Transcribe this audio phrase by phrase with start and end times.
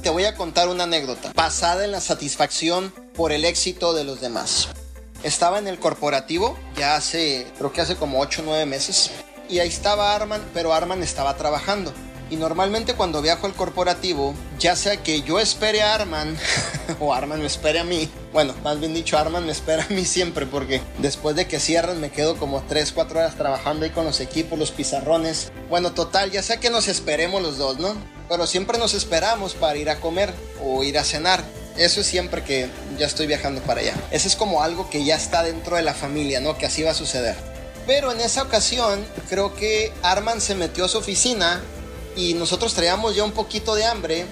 [0.00, 4.20] te voy a contar una anécdota basada en la satisfacción por el éxito de los
[4.20, 4.68] demás.
[5.22, 9.10] Estaba en el corporativo ya hace, creo que hace como 8 o 9 meses.
[9.48, 11.92] Y ahí estaba Arman, pero Arman estaba trabajando.
[12.30, 16.38] Y normalmente cuando viajo al corporativo, ya sea que yo espere a Arman
[17.00, 20.04] o Arman me espere a mí, bueno, más bien dicho, Arman me espera a mí
[20.04, 24.04] siempre porque después de que cierran me quedo como 3, 4 horas trabajando ahí con
[24.04, 25.50] los equipos, los pizarrones.
[25.68, 28.19] Bueno, total, ya sea que nos esperemos los dos, ¿no?
[28.30, 30.32] Pero siempre nos esperamos para ir a comer
[30.64, 31.42] o ir a cenar.
[31.76, 33.94] Eso es siempre que ya estoy viajando para allá.
[34.12, 36.56] Eso es como algo que ya está dentro de la familia, ¿no?
[36.56, 37.34] Que así va a suceder.
[37.88, 41.60] Pero en esa ocasión, creo que Arman se metió a su oficina
[42.14, 44.26] y nosotros traíamos ya un poquito de hambre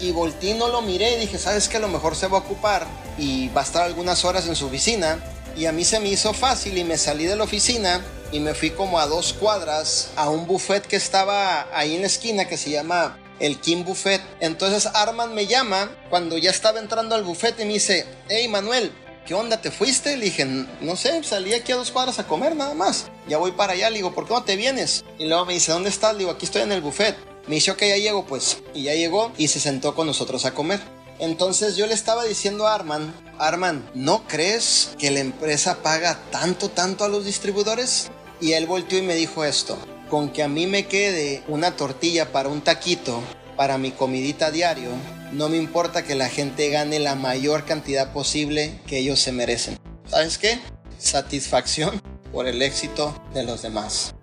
[0.00, 2.40] y volteé no lo miré y dije, ¿sabes que A lo mejor se va a
[2.42, 5.18] ocupar y va a estar algunas horas en su oficina.
[5.56, 8.52] Y a mí se me hizo fácil y me salí de la oficina y me
[8.52, 12.58] fui como a dos cuadras a un buffet que estaba ahí en la esquina que
[12.58, 14.20] se llama el Kim Buffet.
[14.40, 18.92] Entonces Arman me llama cuando ya estaba entrando al buffet y me dice, hey Manuel,
[19.26, 19.60] ¿qué onda?
[19.60, 20.16] ¿Te fuiste?
[20.16, 23.06] Le dije, no sé, salí aquí a dos cuadras a comer nada más.
[23.28, 25.04] Ya voy para allá, le digo, ¿por qué no te vienes?
[25.18, 26.12] Y luego me dice, ¿dónde estás?
[26.12, 27.16] Le digo, aquí estoy en el buffet.
[27.46, 28.58] Me dice, ok, ya llego pues.
[28.74, 30.80] Y ya llegó y se sentó con nosotros a comer.
[31.18, 36.70] Entonces yo le estaba diciendo a Arman, Arman, ¿no crees que la empresa paga tanto,
[36.70, 38.10] tanto a los distribuidores?
[38.40, 39.78] Y él volteó y me dijo esto,
[40.10, 43.22] con que a mí me quede una tortilla para un taquito,
[43.56, 44.90] para mi comidita diario,
[45.32, 49.78] no me importa que la gente gane la mayor cantidad posible que ellos se merecen.
[50.06, 50.58] ¿Sabes qué?
[50.98, 52.02] Satisfacción
[52.32, 54.14] por el éxito de los demás.